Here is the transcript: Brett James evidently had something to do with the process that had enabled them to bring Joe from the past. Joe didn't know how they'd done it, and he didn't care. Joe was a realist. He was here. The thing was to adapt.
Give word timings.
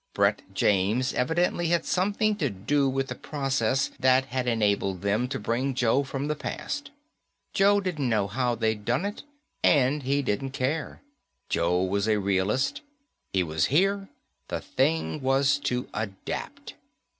Brett 0.15 0.41
James 0.51 1.13
evidently 1.13 1.67
had 1.67 1.85
something 1.85 2.35
to 2.37 2.49
do 2.49 2.89
with 2.89 3.07
the 3.09 3.13
process 3.13 3.91
that 3.99 4.25
had 4.25 4.47
enabled 4.47 5.03
them 5.03 5.27
to 5.27 5.37
bring 5.37 5.75
Joe 5.75 6.01
from 6.03 6.27
the 6.27 6.33
past. 6.35 6.89
Joe 7.53 7.79
didn't 7.79 8.09
know 8.09 8.25
how 8.25 8.55
they'd 8.55 8.83
done 8.83 9.05
it, 9.05 9.21
and 9.63 10.01
he 10.01 10.23
didn't 10.23 10.53
care. 10.53 11.03
Joe 11.49 11.83
was 11.83 12.07
a 12.07 12.17
realist. 12.17 12.81
He 13.31 13.43
was 13.43 13.65
here. 13.67 14.09
The 14.47 14.59
thing 14.61 15.21
was 15.21 15.59
to 15.65 15.87
adapt. 15.93 16.73